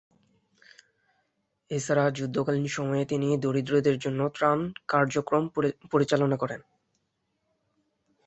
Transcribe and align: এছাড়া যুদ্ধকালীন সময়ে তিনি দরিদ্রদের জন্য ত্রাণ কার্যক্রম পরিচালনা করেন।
এছাড়া 1.71 2.05
যুদ্ধকালীন 2.11 2.67
সময়ে 2.67 3.03
তিনি 3.05 3.27
দরিদ্রদের 3.37 3.95
জন্য 3.99 4.19
ত্রাণ 4.35 4.59
কার্যক্রম 4.87 5.43
পরিচালনা 5.91 6.37
করেন। 6.37 6.61